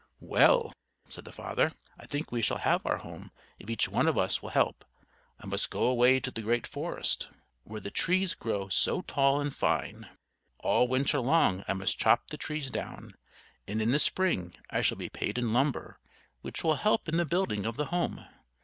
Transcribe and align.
"Well," 0.19 0.73
said 1.09 1.25
the 1.25 1.31
father, 1.31 1.73
"I 1.99 2.07
think 2.07 2.31
we 2.31 2.41
shall 2.41 2.57
have 2.57 2.83
our 2.87 2.97
home 2.97 3.29
if 3.59 3.69
each 3.69 3.87
one 3.87 4.07
of 4.07 4.17
us 4.17 4.41
will 4.41 4.49
help. 4.49 4.83
I 5.39 5.45
must 5.45 5.69
go 5.69 5.83
away 5.83 6.19
to 6.21 6.31
the 6.31 6.41
great 6.41 6.65
forest, 6.65 7.29
where 7.65 7.79
the 7.81 7.91
trees 7.91 8.33
grow 8.33 8.67
so 8.67 9.01
tall 9.03 9.39
and 9.39 9.53
fine. 9.55 10.09
All 10.57 10.87
Winter 10.87 11.19
long 11.19 11.63
I 11.67 11.73
must 11.73 11.99
chop 11.99 12.29
the 12.31 12.37
trees 12.37 12.71
down, 12.71 13.13
and 13.67 13.79
in 13.79 13.91
the 13.91 13.99
Spring 13.99 14.55
I 14.71 14.81
shall 14.81 14.97
be 14.97 15.07
paid 15.07 15.37
in 15.37 15.53
lumber, 15.53 15.99
which 16.41 16.63
will 16.63 16.77
help 16.77 17.07
in 17.07 17.17
the 17.17 17.23
building 17.25 17.67
of 17.67 17.77
the 17.77 17.85
home. 17.93 18.25